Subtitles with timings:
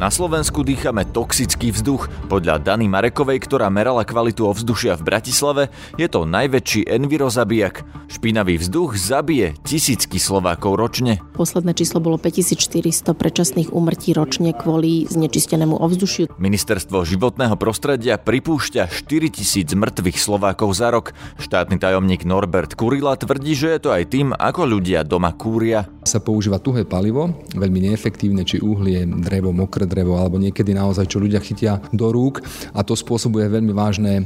[0.00, 2.08] Na Slovensku dýchame toxický vzduch.
[2.32, 5.62] Podľa Dany Marekovej, ktorá merala kvalitu ovzdušia v Bratislave,
[6.00, 7.84] je to najväčší envirozabijak.
[8.08, 11.20] Špinavý vzduch zabije tisícky Slovákov ročne.
[11.36, 16.32] Posledné číslo bolo 5400 predčasných úmrtí ročne kvôli znečistenému ovzdušiu.
[16.40, 21.12] Ministerstvo životného prostredia pripúšťa 4000 mŕtvych Slovákov za rok.
[21.36, 25.84] Štátny tajomník Norbert Kurila tvrdí, že je to aj tým, ako ľudia doma kúria.
[26.08, 31.18] Sa používa tuhé palivo, veľmi neefektívne, či uhlie, drevo, mokré drevo, alebo niekedy naozaj, čo
[31.18, 32.38] ľudia chytia do rúk
[32.70, 34.24] a to spôsobuje veľmi vážne e,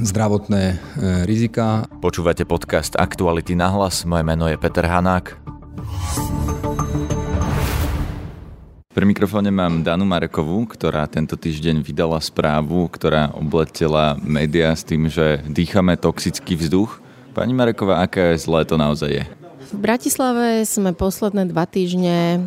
[0.00, 0.76] zdravotné e,
[1.28, 1.84] rizika.
[2.00, 5.36] Počúvate podcast Aktuality na hlas, moje meno je Peter Hanák.
[8.88, 15.06] Pri mikrofóne mám Danu Marekovú, ktorá tento týždeň vydala správu, ktorá obletela médiá s tým,
[15.06, 16.98] že dýchame toxický vzduch.
[17.30, 19.24] Pani Mareková, aké zlé to naozaj je?
[19.68, 22.42] V Bratislave sme posledné dva týždne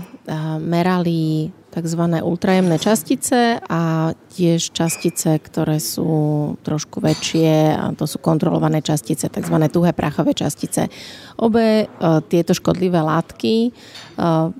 [0.59, 2.03] merali tzv.
[2.19, 9.55] ultrajemné častice a tiež častice, ktoré sú trošku väčšie a to sú kontrolované častice, tzv.
[9.71, 10.91] tuhé prachové častice.
[11.39, 11.85] Obe e,
[12.27, 13.71] tieto škodlivé látky e,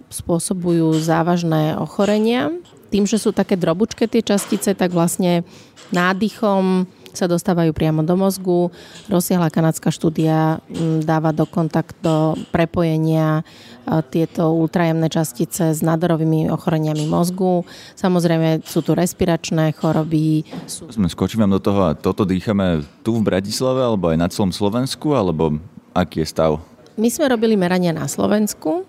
[0.08, 2.56] spôsobujú závažné ochorenia.
[2.88, 5.44] Tým, že sú také drobučké tie častice, tak vlastne
[5.92, 8.72] nádychom sa dostávajú priamo do mozgu.
[9.08, 13.44] Rozsiahla kanadská štúdia mm, dáva do kontakt do prepojenia
[14.14, 17.66] tieto ultrajemné častice s nádorovými ochoreniami mozgu.
[17.98, 20.46] Samozrejme sú tu respiračné choroby.
[20.70, 20.88] Sú...
[20.94, 25.18] Sme skočím do toho a toto dýchame tu v Bratislave alebo aj na celom Slovensku,
[25.18, 25.58] alebo
[25.98, 26.71] aký je stav?
[27.00, 28.84] My sme robili merania na Slovensku.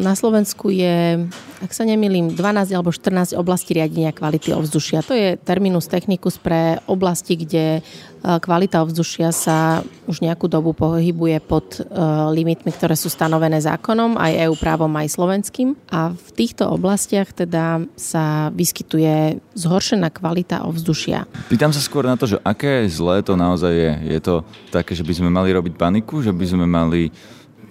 [0.00, 1.24] Na Slovensku je,
[1.64, 5.00] ak sa nemýlim, 12 alebo 14 oblastí riadenia kvality ovzdušia.
[5.08, 7.80] To je terminus technicus pre oblasti, kde
[8.20, 11.86] kvalita ovzdušia sa už nejakú dobu pohybuje pod e,
[12.36, 15.72] limitmi, ktoré sú stanovené zákonom, aj EU právom, aj slovenským.
[15.88, 21.24] A v týchto oblastiach teda sa vyskytuje zhoršená kvalita ovzdušia.
[21.48, 23.92] Pýtam sa skôr na to, že aké zlé to naozaj je.
[24.12, 27.08] Je to také, že by sme mali robiť paniku, že by sme mali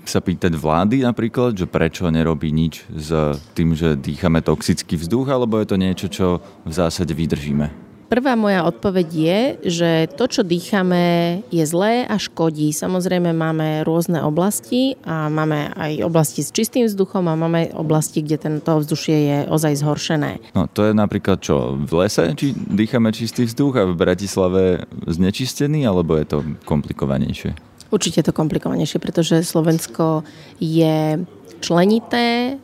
[0.09, 5.61] sa pýtať vlády napríklad, že prečo nerobí nič s tým, že dýchame toxický vzduch, alebo
[5.61, 6.27] je to niečo, čo
[6.65, 7.88] v zásade vydržíme?
[8.09, 9.39] Prvá moja odpoveď je,
[9.69, 12.73] že to, čo dýchame, je zlé a škodí.
[12.73, 18.41] Samozrejme máme rôzne oblasti a máme aj oblasti s čistým vzduchom a máme oblasti, kde
[18.41, 20.41] tento vzdušie je ozaj zhoršené.
[20.57, 25.85] No to je napríklad čo, v lese, či dýchame čistý vzduch a v Bratislave znečistený,
[25.85, 27.53] alebo je to komplikovanejšie?
[27.93, 30.25] Určite to komplikovanejšie, pretože Slovensko
[30.57, 31.21] je
[31.57, 32.57] členité,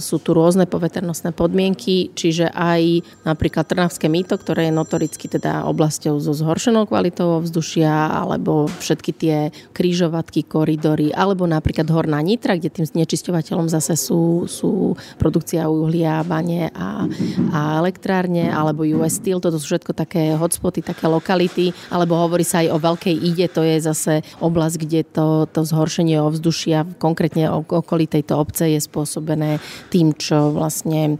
[0.00, 6.18] sú tu rôzne poveternostné podmienky, čiže aj napríklad Trnavské mýto, ktoré je notoricky teda oblasťou
[6.18, 9.36] so zhoršenou kvalitou vzdušia, alebo všetky tie
[9.76, 16.72] krížovatky, koridory, alebo napríklad Horná Nitra, kde tým znečisťovateľom zase sú, sú produkcia uhlia, bane
[16.72, 17.04] a,
[17.52, 22.64] a elektrárne, alebo US Steel, toto sú všetko také hotspoty, také lokality, alebo hovorí sa
[22.64, 28.08] aj o Veľkej Ide, to je zase oblasť, kde to, to zhoršenie ovzdušia, konkrétne okolí
[28.22, 29.58] tejto obce je spôsobené
[29.90, 31.16] tým, čo vlastne e,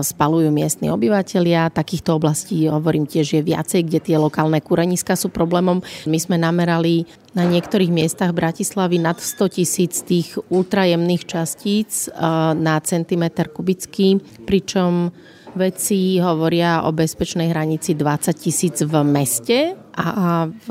[0.00, 1.68] spalujú miestni obyvateľia.
[1.68, 5.84] Takýchto oblastí, hovorím tiež, je viacej, kde tie lokálne kúreniska sú problémom.
[6.08, 7.04] My sme namerali
[7.36, 12.16] na niektorých miestach Bratislavy nad 100 tisíc tých ultrajemných častíc e,
[12.56, 14.16] na centimetr kubický,
[14.48, 15.12] pričom
[15.52, 20.68] Veci hovoria o bezpečnej hranici 20 tisíc v meste a v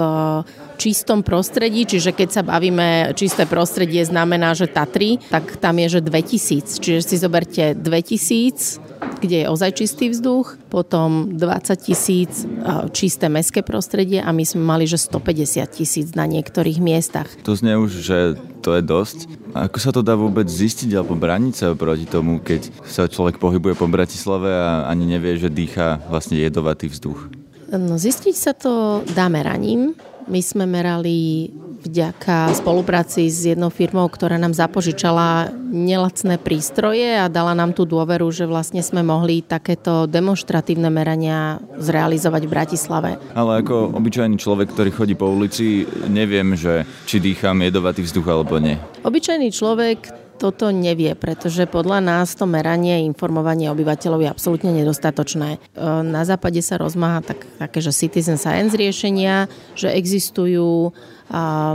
[0.82, 6.02] čistom prostredí, čiže keď sa bavíme, čisté prostredie znamená, že Tatry, tak tam je, že
[6.02, 6.82] 2000.
[6.82, 12.46] Čiže si zoberte 2000 kde je ozaj čistý vzduch, potom 20 tisíc
[12.94, 17.30] čisté meské prostredie a my sme mali, že 150 tisíc na niektorých miestach.
[17.46, 18.18] To znie už, že
[18.62, 19.18] to je dosť.
[19.58, 23.74] Ako sa to dá vôbec zistiť alebo brániť sa proti tomu, keď sa človek pohybuje
[23.74, 27.41] po Bratislave a ani nevie, že dýcha vlastne jedovatý vzduch?
[27.72, 29.96] No, zistiť sa to dá meraním.
[30.28, 31.50] My sme merali
[31.82, 38.30] vďaka spolupráci s jednou firmou, ktorá nám zapožičala nelacné prístroje a dala nám tú dôveru,
[38.30, 43.10] že vlastne sme mohli takéto demonstratívne merania zrealizovať v Bratislave.
[43.34, 48.62] Ale ako obyčajný človek, ktorý chodí po ulici, neviem, že či dýcham jedovatý vzduch alebo
[48.62, 48.78] nie.
[49.02, 55.50] Obyčajný človek toto nevie, pretože podľa nás to meranie, informovanie obyvateľov je absolútne nedostatočné.
[55.56, 55.60] E,
[56.02, 59.46] na západe sa rozmáha tak, také, že citizen science riešenia,
[59.78, 60.90] že existujú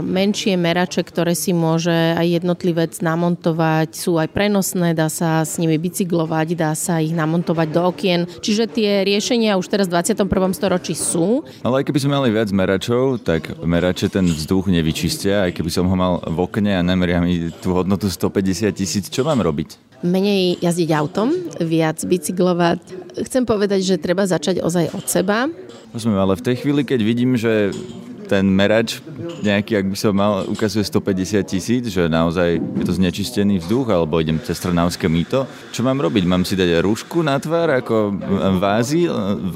[0.05, 5.81] menšie merače, ktoré si môže aj jednotlivec namontovať, sú aj prenosné, dá sa s nimi
[5.81, 8.29] bicyklovať, dá sa ich namontovať do okien.
[8.29, 10.29] Čiže tie riešenia už teraz v 21.
[10.53, 11.41] storočí sú.
[11.65, 15.49] Ale aj keby sme mali viac meračov, tak merače ten vzduch nevyčistia.
[15.49, 19.25] Aj keby som ho mal v okne a nameria mi tú hodnotu 150 tisíc, čo
[19.25, 19.89] mám robiť?
[20.05, 22.79] menej jazdiť autom, viac bicyklovať.
[23.25, 25.49] Chcem povedať, že treba začať ozaj od seba.
[25.89, 27.73] Rozumiem, ale v tej chvíli, keď vidím, že
[28.27, 28.99] ten merač
[29.41, 34.19] nejaký, ak by som mal, ukazuje 150 tisíc, že naozaj je to znečistený vzduch, alebo
[34.19, 35.47] idem cez Trnavské mýto.
[35.71, 36.27] Čo mám robiť?
[36.27, 38.11] Mám si dať rúšku na tvár, ako
[38.59, 39.07] vázy
[39.47, 39.55] v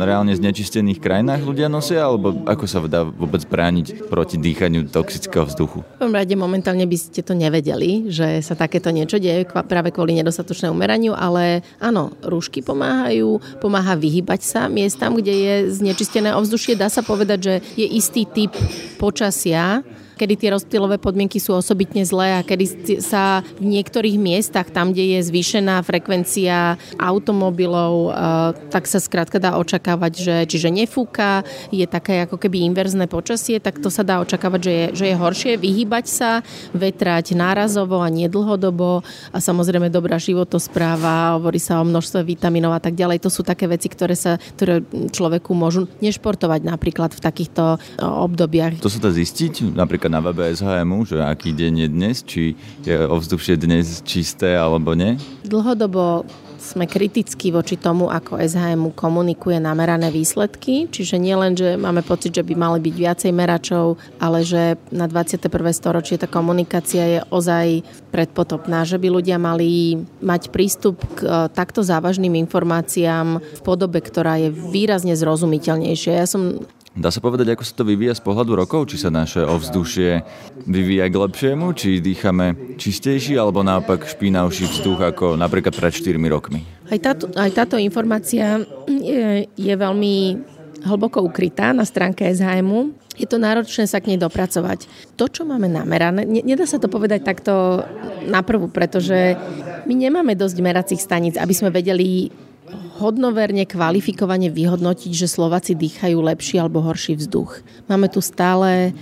[0.00, 5.82] reálne znečistených krajinách ľudia nosia, alebo ako sa dá vôbec brániť proti dýchaniu toxického vzduchu?
[5.98, 10.72] V rade momentálne by ste to nevedeli, že sa takéto niečo deje práve kvôli nedostatočnému
[10.72, 16.78] meraniu, ale áno, rúšky pomáhajú, pomáha vyhybať sa miestam, kde je znečistené ovzdušie.
[16.78, 18.52] Dá sa povedať, že je istý typ
[18.98, 19.82] počasia,
[20.16, 25.20] kedy tie rozptylové podmienky sú osobitne zlé a kedy sa v niektorých miestach, tam, kde
[25.20, 28.14] je zvýšená frekvencia automobilov, eh,
[28.72, 33.78] tak sa skrátka dá očakávať, že čiže nefúka, je také ako keby inverzné počasie, tak
[33.78, 36.30] to sa dá očakávať, že je, že je horšie vyhýbať sa,
[36.72, 42.96] vetrať nárazovo a nedlhodobo a samozrejme dobrá životospráva, hovorí sa o množstve vitamínov a tak
[42.96, 43.20] ďalej.
[43.20, 44.80] To sú také veci, ktoré, sa, ktoré
[45.12, 48.80] človeku môžu nešportovať napríklad v takýchto eh, obdobiach.
[48.80, 52.42] To sa dá zistiť napríklad napríklad na webe SHMu, že aký deň je dnes, či
[52.86, 55.18] je ovzdušie dnes čisté alebo nie?
[55.42, 56.22] Dlhodobo
[56.56, 62.34] sme kritickí voči tomu, ako SHM komunikuje namerané výsledky, čiže nie len, že máme pocit,
[62.34, 65.46] že by mali byť viacej meračov, ale že na 21.
[65.70, 71.86] storočie tá komunikácia je ozaj predpotopná, že by ľudia mali mať prístup k e, takto
[71.86, 76.18] závažným informáciám v podobe, ktorá je výrazne zrozumiteľnejšia.
[76.18, 76.66] Ja som
[76.96, 78.88] Dá sa povedať, ako sa to vyvíja z pohľadu rokov?
[78.88, 80.24] Či sa naše ovzdušie
[80.64, 81.76] vyvíja k lepšiemu?
[81.76, 86.64] Či dýchame čistejší alebo naopak špinavší vzduch ako napríklad pred 4 rokmi?
[86.88, 90.40] Aj táto, aj táto informácia je, je veľmi
[90.88, 92.96] hlboko ukrytá na stránke SHMu.
[93.20, 94.88] Je to náročné sa k nej dopracovať.
[95.20, 97.84] To, čo máme namerané, nedá sa to povedať takto
[98.24, 99.36] naprvu, pretože
[99.84, 102.32] my nemáme dosť meracích staníc, aby sme vedeli
[102.98, 107.62] hodnoverne, kvalifikovane vyhodnotiť, že Slováci dýchajú lepší alebo horší vzduch.
[107.86, 108.96] Máme tu stále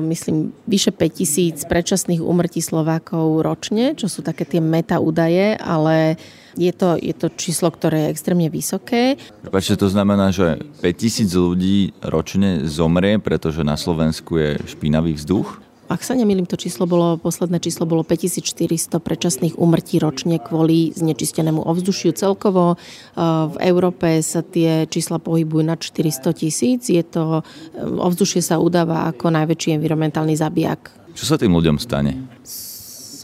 [0.00, 6.14] myslím, vyše 5000 predčasných úmrtí Slovákov ročne, čo sú také tie meta údaje, ale
[6.54, 9.18] je to, je to číslo, ktoré je extrémne vysoké.
[9.42, 15.58] Prepačte, to znamená, že 5000 ľudí ročne zomrie, pretože na Slovensku je špinavý vzduch?
[15.88, 21.60] Ak sa nemýlim, to číslo bolo, posledné číslo bolo 5400 predčasných úmrtí ročne kvôli znečistenému
[21.60, 22.80] ovzdušiu celkovo.
[23.16, 26.88] V Európe sa tie čísla pohybujú na 400 tisíc.
[26.88, 27.44] Je to,
[27.78, 30.88] ovzdušie sa udáva ako najväčší environmentálny zabijak.
[31.14, 32.16] Čo sa tým ľuďom stane?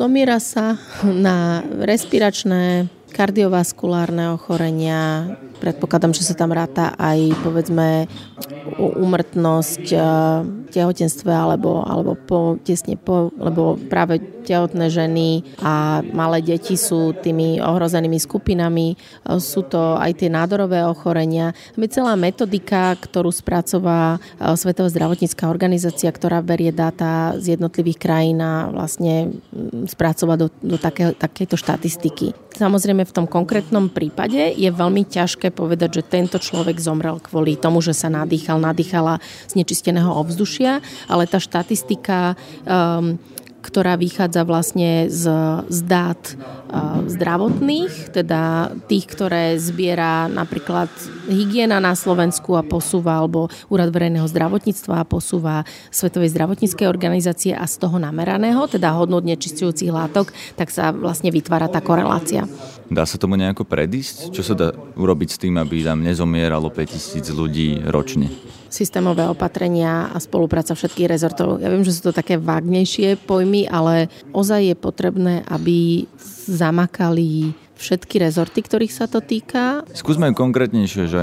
[0.00, 8.08] Zomiera sa na respiračné, kardiovaskulárne ochorenia, predpokladám, že sa tam ráta aj povedzme
[8.80, 9.84] úmrtnosť
[10.70, 17.60] tehotenstve alebo, alebo po, tesne po, lebo práve tehotné ženy a malé deti sú tými
[17.60, 18.96] ohrozenými skupinami,
[19.38, 21.52] sú to aj tie nádorové ochorenia.
[21.76, 28.40] My celá metodika, ktorú spracová e, Svetová zdravotnícká organizácia, ktorá berie dáta z jednotlivých krajín
[28.42, 29.36] a vlastne
[29.86, 32.32] spracová do, do také, takéto štatistiky.
[32.56, 37.78] Samozrejme v tom konkrétnom prípade je veľmi ťažké povedať, že tento človek zomrel kvôli tomu,
[37.78, 42.34] že sa nadýchal, nadýchala z nečisteného ovzdušia, ale tá štatistika
[42.66, 43.16] um,
[43.60, 45.28] ktorá vychádza vlastne z,
[45.68, 50.88] z dát uh, zdravotných, teda tých, ktoré zbiera napríklad
[51.28, 57.68] hygiena na Slovensku a posúva, alebo Úrad verejného zdravotníctva a posúva Svetovej zdravotníckej organizácie a
[57.68, 62.48] z toho nameraného, teda hodnot nečistujúcich látok, tak sa vlastne vytvára tá korelácia.
[62.90, 64.34] Dá sa tomu nejako predísť?
[64.34, 68.28] Čo sa dá urobiť s tým, aby tam nezomieralo 5000 ľudí ročne?
[68.70, 71.58] systémové opatrenia a spolupráca všetkých rezortov.
[71.58, 76.06] Ja viem, že sú to také vágnejšie pojmy, ale ozaj je potrebné, aby
[76.46, 79.82] zamakali všetky rezorty, ktorých sa to týka.
[79.90, 81.20] Skúsme konkrétnejšie, že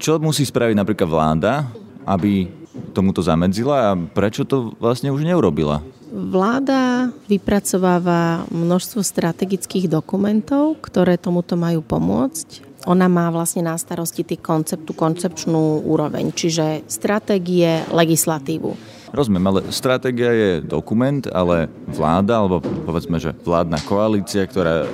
[0.00, 1.68] čo musí spraviť napríklad vláda,
[2.08, 2.48] aby
[2.96, 5.84] tomuto zamedzila a prečo to vlastne už neurobila?
[6.06, 14.38] Vláda vypracováva množstvo strategických dokumentov, ktoré tomuto majú pomôcť ona má vlastne na starosti ty
[14.38, 18.95] konceptu, koncepčnú úroveň, čiže stratégie, legislatívu.
[19.14, 24.86] Rozumiem, ale stratégia je dokument, ale vláda, alebo povedzme, že vládna koalícia, ktorá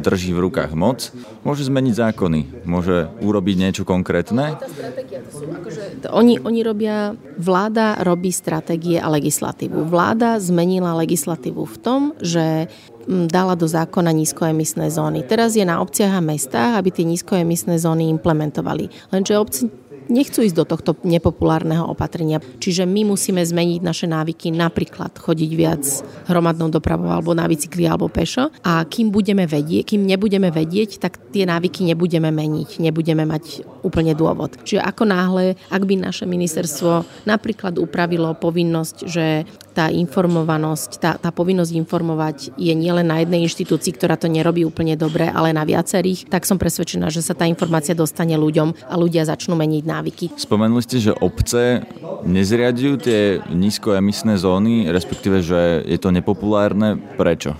[0.00, 1.12] drží v rukách moc,
[1.44, 4.56] môže zmeniť zákony, môže urobiť niečo konkrétne.
[4.56, 9.84] Akože, oni, oni robia, vláda robí stratégie a legislatívu.
[9.84, 12.72] Vláda zmenila legislatívu v tom, že
[13.08, 15.24] dala do zákona nízkoemisné zóny.
[15.24, 18.92] Teraz je na obciach a mestách, aby tie nízkoemisné zóny implementovali.
[19.08, 19.72] Lenže obci
[20.08, 22.42] nechcú ísť do tohto nepopulárneho opatrenia.
[22.58, 25.84] Čiže my musíme zmeniť naše návyky, napríklad chodiť viac
[26.26, 28.50] hromadnou dopravou alebo na bicykli alebo pešo.
[28.64, 34.12] A kým budeme vedieť, kým nebudeme vedieť, tak tie návyky nebudeme meniť, nebudeme mať úplne
[34.12, 34.58] dôvod.
[34.64, 39.46] Čiže ako náhle, ak by naše ministerstvo napríklad upravilo povinnosť, že
[39.78, 44.98] tá informovanosť, tá, tá povinnosť informovať je nielen na jednej inštitúcii, ktorá to nerobí úplne
[44.98, 49.22] dobre, ale na viacerých, tak som presvedčená, že sa tá informácia dostane ľuďom a ľudia
[49.22, 49.97] začnú meniť návyky.
[50.38, 51.82] Spomenuli ste, že obce
[52.26, 56.98] nezriadujú tie nízkoemisné zóny, respektíve, že je to nepopulárne.
[57.18, 57.58] Prečo?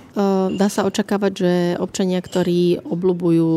[0.49, 3.51] Dá sa očakávať, že občania, ktorí obľúbujú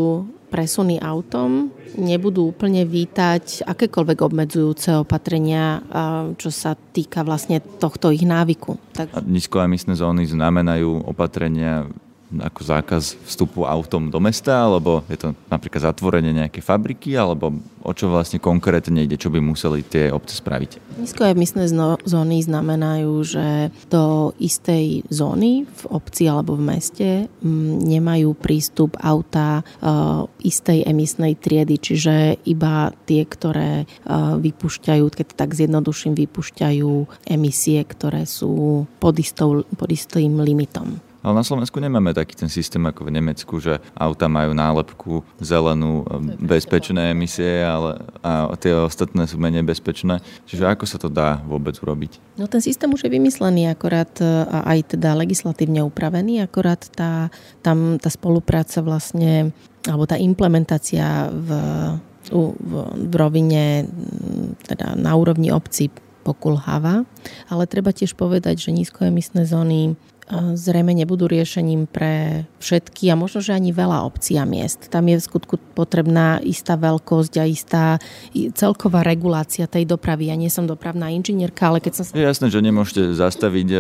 [0.53, 5.81] presuny autom, nebudú úplne vítať akékoľvek obmedzujúce opatrenia,
[6.37, 8.77] čo sa týka vlastne tohto ich návyku.
[8.93, 9.17] Tak...
[9.17, 11.89] A nízkoemisné zóny znamenajú opatrenia
[12.41, 17.93] ako zákaz vstupu autom do mesta, alebo je to napríklad zatvorenie nejakej fabriky, alebo o
[17.93, 21.03] čo vlastne konkrétne ide, čo by museli tie obce spraviť?
[21.03, 21.67] Nízkoemisné
[22.07, 27.09] zóny znamenajú, že do istej zóny v obci alebo v meste
[27.43, 29.63] mm, nemajú prístup auta e,
[30.47, 33.87] istej emisnej triedy, čiže iba tie, ktoré e,
[34.39, 36.91] vypúšťajú, keď tak zjednoduším, vypúšťajú
[37.27, 41.12] emisie, ktoré sú pod, istou, pod istým limitom.
[41.23, 46.03] Ale na Slovensku nemáme taký ten systém ako v Nemecku, že auta majú nálepku zelenú,
[46.43, 50.19] bezpečné emisie, ale a tie ostatné sú menej bezpečné.
[50.51, 52.19] Čiže ako sa to dá vôbec urobiť?
[52.35, 54.11] No ten systém už je vymyslený akorát
[54.51, 57.31] a aj teda legislatívne upravený, akorát tá,
[57.63, 59.55] tam tá spolupráca vlastne,
[59.87, 61.49] alebo tá implementácia v,
[62.35, 63.87] v, v rovine,
[64.67, 65.87] teda na úrovni obci
[66.23, 67.03] pokulháva,
[67.51, 69.99] ale treba tiež povedať, že nízkoemisné zóny
[70.31, 74.89] zrejme nebudú riešením pre všetky a možno, že ani veľa obcí a miest.
[74.89, 77.85] Tam je v skutku potrebná istá veľkosť a istá
[78.55, 80.31] celková regulácia tej dopravy.
[80.31, 82.15] Ja nie som dopravná inžinierka, ale keď som sa...
[82.15, 83.79] Je jasné, že nemôžete zastaviť e,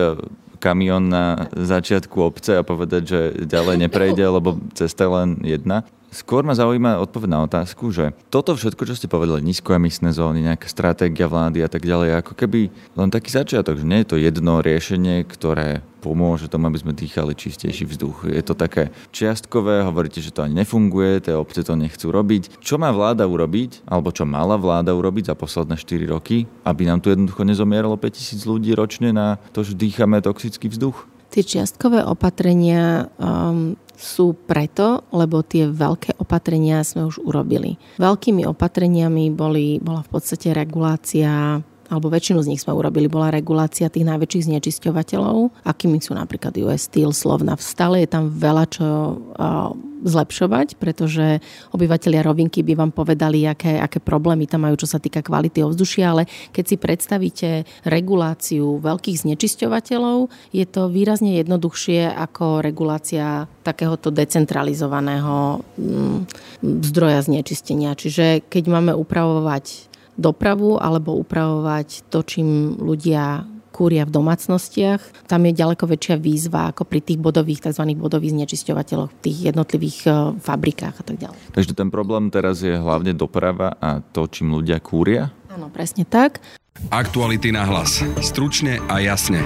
[0.59, 5.87] kamión na začiatku obce a povedať, že ďalej neprejde, lebo cesta je len jedna.
[6.13, 10.69] Skôr ma zaujíma odpoveď na otázku, že toto všetko, čo ste povedali, nízkoemisné zóny, nejaká
[10.69, 12.69] stratégia vlády a tak ďalej, ako keby
[13.01, 17.33] len taký začiatok, že nie je to jedno riešenie, ktoré pomôže tomu, aby sme dýchali
[17.33, 18.29] čistejší vzduch.
[18.29, 22.61] Je to také čiastkové, hovoríte, že to ani nefunguje, tie obce to nechcú robiť.
[22.61, 27.01] Čo má vláda urobiť, alebo čo mala vláda urobiť za posledné 4 roky, aby nám
[27.01, 31.09] tu jednoducho nezomieralo 5000 ľudí ročne na to, že dýchame toxický vzduch?
[31.33, 37.79] Tie čiastkové opatrenia um, sú preto, lebo tie veľké opatrenia sme už urobili.
[38.03, 41.63] Veľkými opatreniami boli, bola v podstate regulácia
[41.93, 46.89] alebo väčšinu z nich sme urobili, bola regulácia tých najväčších znečisťovateľov, akými sú napríklad US
[46.89, 47.61] Steel, Slovna.
[47.61, 48.89] Stále je tam veľa čo
[50.03, 51.39] zlepšovať, pretože
[51.71, 56.05] obyvateľia rovinky by vám povedali, aké, aké problémy tam majú, čo sa týka kvality ovzdušia,
[56.11, 57.51] ale keď si predstavíte
[57.87, 66.19] reguláciu veľkých znečisťovateľov, je to výrazne jednoduchšie ako regulácia takéhoto decentralizovaného mm,
[66.83, 67.95] zdroja znečistenia.
[67.95, 69.92] Čiže keď máme upravovať
[70.23, 75.27] dopravu alebo upravovať to, čím ľudia kúria v domácnostiach.
[75.27, 77.89] Tam je ďaleko väčšia výzva ako pri tých bodových, tzv.
[77.97, 81.41] bodových znečisťovateľoch, tých jednotlivých e, fabrikách a tak ďalej.
[81.57, 85.33] Takže ten problém teraz je hlavne doprava a to, čím ľudia kúria?
[85.49, 86.45] Áno, presne tak.
[86.93, 88.05] Aktuality na hlas.
[88.21, 89.41] Stručne a jasne.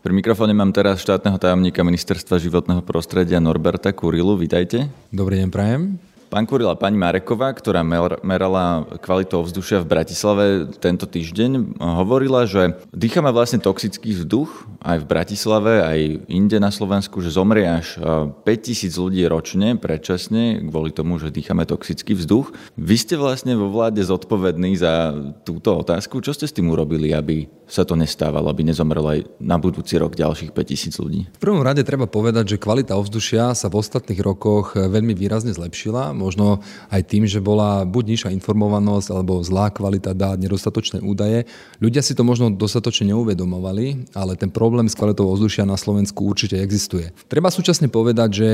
[0.00, 4.32] Pri mikrofóne mám teraz štátneho tajomníka Ministerstva životného prostredia Norberta Kurilu.
[4.32, 4.88] Vítajte.
[5.12, 6.09] Dobrý deň, prajem.
[6.30, 7.82] Pán Kurila, pani Mareková, ktorá
[8.22, 10.44] merala kvalitu ovzdušia v Bratislave
[10.78, 14.46] tento týždeň, hovorila, že dýchame vlastne toxický vzduch
[14.78, 17.98] aj v Bratislave, aj inde na Slovensku, že zomrie až
[18.46, 22.54] 5000 ľudí ročne predčasne kvôli tomu, že dýchame toxický vzduch.
[22.78, 25.10] Vy ste vlastne vo vláde zodpovední za
[25.42, 26.22] túto otázku.
[26.22, 30.14] Čo ste s tým urobili, aby sa to nestávalo, aby nezomrelo aj na budúci rok
[30.14, 31.26] ďalších 5000 ľudí?
[31.26, 36.14] V prvom rade treba povedať, že kvalita ovzdušia sa v ostatných rokoch veľmi výrazne zlepšila.
[36.20, 36.60] Možno
[36.92, 41.48] aj tým, že bola buď nižšia informovanosť alebo zlá kvalita dát, nedostatočné údaje.
[41.80, 46.60] Ľudia si to možno dostatočne neuvedomovali, ale ten problém s kvalitou ovzdušia na Slovensku určite
[46.60, 47.16] existuje.
[47.32, 48.48] Treba súčasne povedať, že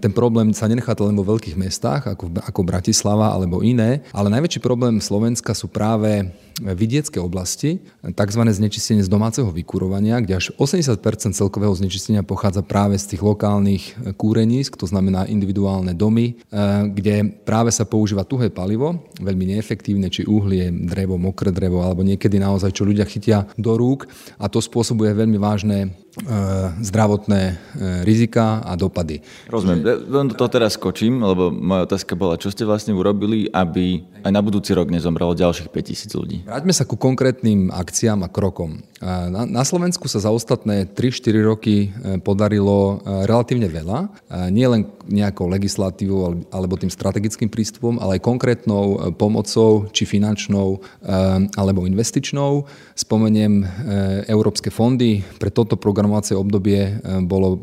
[0.00, 4.64] ten problém sa nenechá len vo veľkých mestách, ako, ako Bratislava alebo iné, ale najväčší
[4.64, 8.42] problém Slovenska sú práve vidiecké oblasti, tzv.
[8.50, 10.98] znečistenie z domáceho vykurovania, kde až 80%
[11.32, 16.40] celkového znečistenia pochádza práve z tých lokálnych kúrenísk, to znamená individuálne domy,
[16.90, 22.36] kde práve sa používa tuhé palivo, veľmi neefektívne, či uhlie, drevo, mokré drevo, alebo niekedy
[22.36, 26.38] naozaj, čo ľudia chytia do rúk a to spôsobuje veľmi vážne E,
[26.82, 27.54] zdravotné e,
[28.02, 29.22] rizika a dopady.
[29.46, 30.10] Rozumiem.
[30.10, 34.42] Len to teraz skočím, lebo moja otázka bola, čo ste vlastne urobili, aby aj na
[34.42, 36.42] budúci rok nezomrelo ďalších 5000 ľudí?
[36.50, 38.82] Vráťme sa ku konkrétnym akciám a krokom.
[39.00, 41.88] E, na, Slovensku sa za ostatné 3-4 roky
[42.26, 44.10] podarilo relatívne veľa.
[44.50, 50.82] Nie len nejakou legislatívou alebo tým strategickým prístupom, ale aj konkrétnou pomocou, či finančnou
[51.54, 52.66] alebo investičnou.
[52.98, 53.62] Spomeniem
[54.26, 56.92] európske fondy pre toto program programovacie obdobie e,
[57.22, 57.58] bolo e,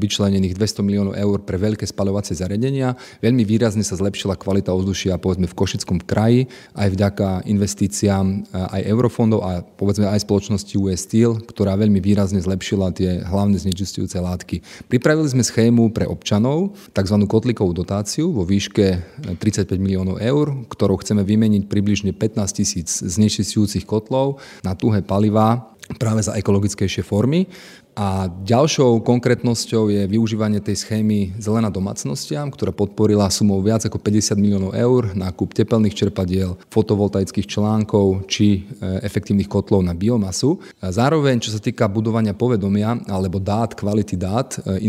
[0.00, 2.98] vyčlenených 200 miliónov eur pre veľké spaľovacie zariadenia.
[3.22, 8.82] Veľmi výrazne sa zlepšila kvalita ovzdušia povedzme v Košickom kraji aj vďaka investíciám e, aj
[8.90, 14.64] eurofondov a povedzme aj spoločnosti US Steel, ktorá veľmi výrazne zlepšila tie hlavné znečistujúce látky.
[14.90, 17.16] Pripravili sme schému pre občanov, tzv.
[17.28, 19.02] kotlikovú dotáciu vo výške
[19.38, 26.22] 35 miliónov eur, ktorou chceme vymeniť približne 15 tisíc znečistujúcich kotlov na tuhé palivá práve
[26.24, 27.50] za ekologickejšie formy.
[27.92, 34.32] A ďalšou konkrétnosťou je využívanie tej schémy Zelená domácnostiam, ktorá podporila sumou viac ako 50
[34.40, 40.56] miliónov eur nákup tepelných čerpadiel, fotovoltaických článkov či e, efektívnych kotlov na biomasu.
[40.80, 44.88] Zároveň, čo sa týka budovania povedomia alebo dát, kvality dát, e,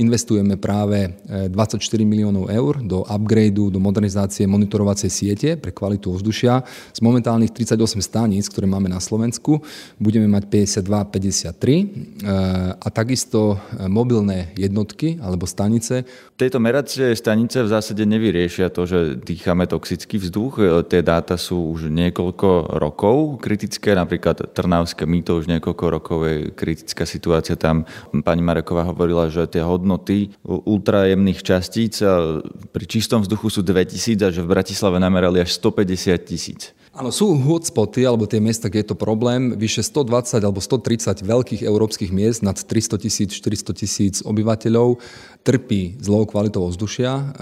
[0.00, 6.64] investujeme práve 24 e, miliónov eur do upgradeu, do modernizácie monitorovacej siete pre kvalitu ovzdušia.
[6.96, 9.60] Z momentálnych 38 staníc, ktoré máme na Slovensku,
[10.00, 12.37] budeme mať 52-53
[12.78, 16.04] a takisto e, mobilné jednotky alebo stanice.
[16.38, 20.54] Tieto meracie stanice v zásade nevyriešia to, že dýchame toxický vzduch.
[20.58, 26.36] E, tie dáta sú už niekoľko rokov kritické, napríklad Trnavské mýto už niekoľko rokov je
[26.54, 27.84] kritická situácia tam.
[28.10, 34.34] Pani Mareková hovorila, že tie hodnoty ultrajemných častíc e, pri čistom vzduchu sú 2000 a
[34.34, 36.76] že v Bratislave namerali až 150 tisíc.
[36.98, 39.54] Áno, sú hotspoty, alebo tie miesta, kde je to problém.
[39.54, 44.98] Vyše 120 alebo 130 veľkých európskych miest nad 300 tisíc, 400 tisíc obyvateľov
[45.42, 47.32] trpí zlou kvalitou ovzdušia.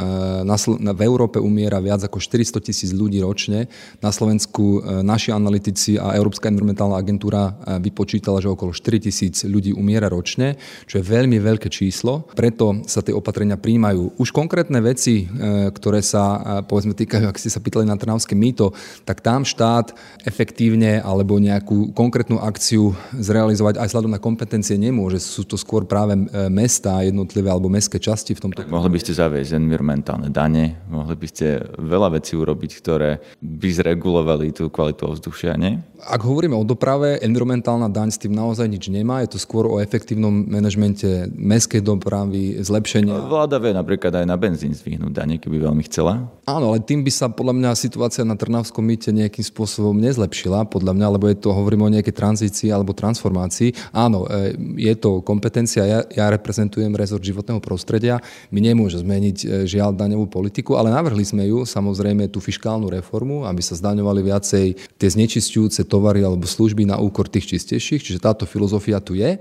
[0.47, 3.67] E, v Európe umiera viac ako 400 tisíc ľudí ročne.
[3.99, 9.43] Na Slovensku e, naši analytici a Európska environmentálna agentúra e, vypočítala, že okolo 4 tisíc
[9.43, 10.55] ľudí umiera ročne,
[10.87, 12.31] čo je veľmi veľké číslo.
[12.38, 14.23] Preto sa tie opatrenia príjmajú.
[14.23, 15.27] Už konkrétne veci,
[15.73, 21.01] ktoré sa povedzme týkajú, ak ste sa pýtali na Trnavské mýto, tak tam štát efektívne
[21.01, 25.23] alebo nejakú konkrétnu akciu zrealizovať aj vzhľadom na kompetencie nemôže.
[25.23, 26.14] Sú to skôr práve
[26.53, 28.61] mesta jednotlivé alebo mestské mestské časti v tomto.
[28.68, 34.52] Mohli by ste zaviesť environmentálne dane, mohli by ste veľa vecí urobiť, ktoré by zregulovali
[34.52, 35.80] tú kvalitu ovzdušia, nie?
[36.04, 39.80] Ak hovoríme o doprave, environmentálna daň s tým naozaj nič nemá, je to skôr o
[39.80, 43.26] efektívnom manažmente mestskej dopravy, zlepšenia.
[43.26, 46.28] Vláda vie napríklad aj na benzín zvyhnúť dane, keby veľmi chcela.
[46.44, 50.92] Áno, ale tým by sa podľa mňa situácia na Trnavskom mýte nejakým spôsobom nezlepšila, podľa
[50.92, 53.72] mňa, lebo je to, hovoríme o nejakej tranzícii alebo transformácii.
[53.96, 58.25] Áno, e, je to kompetencia, ja, ja reprezentujem rezort životného prostredia, prostredia.
[58.49, 63.45] My nemôžeme zmeniť e, žiaľ daňovú politiku, ale navrhli sme ju, samozrejme, tú fiskálnu reformu,
[63.45, 68.49] aby sa zdaňovali viacej tie znečistujúce tovary alebo služby na úkor tých čistejších, čiže táto
[68.49, 69.39] filozofia tu je, e,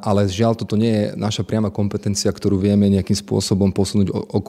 [0.00, 4.40] ale žiaľ toto nie je naša priama kompetencia, ktorú vieme nejakým spôsobom posunúť o, o,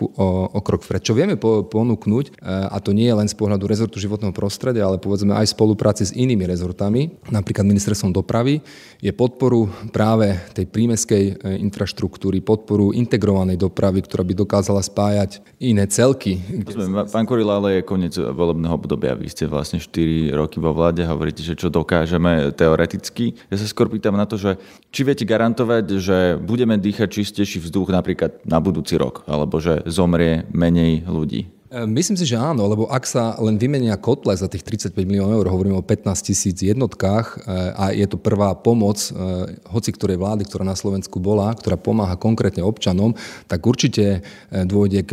[0.55, 1.03] o, krok vpred.
[1.03, 4.87] Čo vieme po, ponúknuť, e, a to nie je len z pohľadu rezortu životného prostredia,
[4.87, 8.63] ale povedzme aj spolupráci s inými rezortami, napríklad ministerstvom dopravy,
[9.03, 16.37] je podporu práve tej prímeskej infraštruktúry, podporu integrovanej dopravy, ktorá by dokázala spájať iné celky.
[17.09, 19.17] Pán Kurila, ale je koniec volebného obdobia.
[19.17, 23.33] Vy ste vlastne 4 roky vo vláde, hovoríte, že čo dokážeme teoreticky.
[23.49, 24.61] Ja sa skôr pýtam na to, že
[24.93, 30.45] či viete garantovať, že budeme dýchať čistejší vzduch napríklad na budúci rok, alebo že zomrie
[30.53, 31.49] menej ľudí.
[31.69, 35.37] E, myslím si, že áno, lebo ak sa len vymenia kotle za tých 35 miliónov
[35.37, 39.13] eur, hovoríme o 15 tisíc jednotkách e, a je to prvá pomoc e,
[39.69, 43.13] hoci ktorej vlády, ktorá na Slovensku bola, ktorá pomáha konkrétne občanom,
[43.45, 45.11] tak určite dôjde k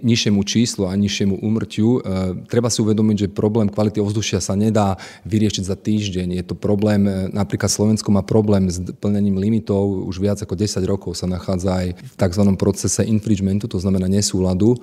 [0.00, 2.00] nižšiemu číslu a nižšiemu úmrtiu.
[2.48, 4.96] Treba si uvedomiť, že problém kvality ovzdušia sa nedá
[5.28, 6.40] vyriešiť za týždeň.
[6.40, 11.12] Je to problém, napríklad Slovensko má problém s plnením limitov, už viac ako 10 rokov
[11.18, 12.42] sa nachádza aj v tzv.
[12.56, 14.80] procese infringementu, to znamená nesúladu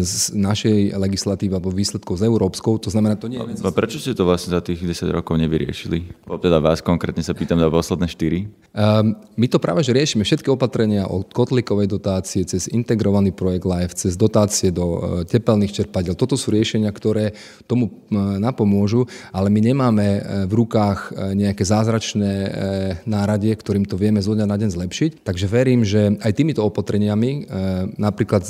[0.00, 2.78] s z našej legislatívy alebo výsledkov z európskou.
[2.78, 3.66] To znamená, to nie je...
[3.66, 6.14] A prečo ste to vlastne za tých 10 rokov nevyriešili?
[6.38, 8.46] Teda vás konkrétne sa pýtam za posledné 4.
[8.74, 13.94] Um, my to práve že riešime všetky opatrenia od kotlikovej dotácie cez integrovaný projekt LIFE,
[13.98, 16.14] cez dotácie do uh, tepelných čerpadiel.
[16.14, 17.34] Toto sú riešenia, ktoré
[17.66, 22.32] tomu napomôžu, ale my nemáme uh, v rukách nejaké zázračné
[23.08, 25.10] náradie, ktorým to vieme zo dňa na deň zlepšiť.
[25.24, 27.48] Takže verím, že aj týmito opatreniami
[27.96, 28.44] napríklad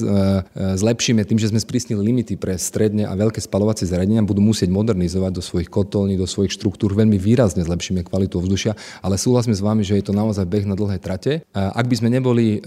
[0.55, 5.38] zlepšíme tým, že sme sprísnili limity pre stredne a veľké spalovacie zariadenia, budú musieť modernizovať
[5.38, 9.87] do svojich kotolní, do svojich štruktúr, veľmi výrazne zlepšíme kvalitu ovzdušia, ale súhlasím s vami,
[9.87, 11.47] že je to naozaj beh na dlhé trate.
[11.55, 12.61] Ak by sme neboli e,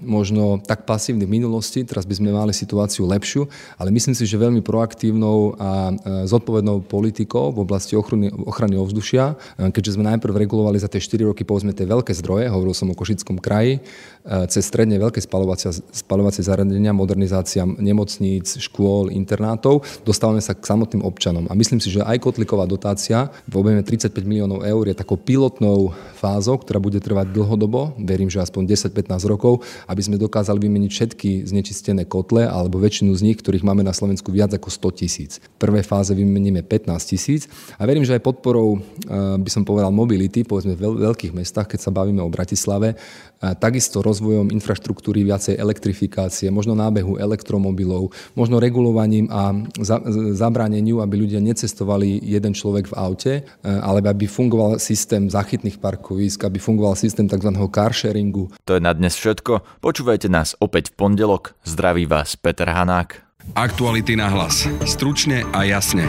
[0.00, 3.44] možno tak pasívni v minulosti, teraz by sme mali situáciu lepšiu,
[3.76, 9.36] ale myslím si, že veľmi proaktívnou a e, zodpovednou politikou v oblasti ochrany, ochrany ovzdušia,
[9.60, 12.88] e, keďže sme najprv regulovali za tie 4 roky povedzme tie veľké zdroje, hovoril som
[12.88, 13.84] o Košickom kraji,
[14.52, 17.64] cez stredne veľké spalovacie, spalovacie zariadenia, modernizácia
[18.30, 21.50] nemocníc, škôl, internátov, dostávame sa k samotným občanom.
[21.50, 25.90] A myslím si, že aj kotliková dotácia v objeme 35 miliónov eur je takou pilotnou
[26.14, 31.30] fázou, ktorá bude trvať dlhodobo, verím, že aspoň 10-15 rokov, aby sme dokázali vymeniť všetky
[31.50, 35.32] znečistené kotle alebo väčšinu z nich, ktorých máme na Slovensku viac ako 100 tisíc.
[35.58, 39.90] V prvej fáze vymeníme 15 tisíc a verím, že aj podporou, eh, by som povedal,
[39.90, 42.94] mobility, povedzme v veľkých mestách, keď sa bavíme o Bratislave,
[43.40, 49.54] takisto rozvojom infraštruktúry, viacej elektrifikácie, možno nábehu elektromobilov, možno regulovaním a
[50.34, 56.44] zabráneniu, aby ľudia necestovali jeden človek v aute, eh, ale aby fungoval systém zachytných parkovisk,
[56.44, 57.50] aby fungoval systém tzv.
[57.70, 58.50] car sharingu.
[58.66, 59.82] To je na dnes všetko.
[59.84, 61.54] Počúvajte nás opäť v pondelok.
[61.64, 63.22] Zdraví vás Peter Hanák.
[63.56, 64.68] Aktuality na hlas.
[64.84, 66.06] Stručne a jasne.